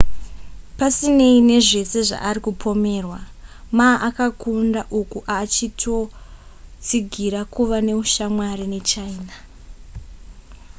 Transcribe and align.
pasinei 0.77 1.37
nezvese 1.49 1.99
zvaari 2.09 2.39
kupomerwa, 2.45 3.19
ma 3.77 3.87
akakunda 4.07 4.81
uku 4.99 5.17
aachitotsigira 5.35 7.41
kuva 7.53 7.77
neushamwari 7.87 8.65
nechina 8.73 9.35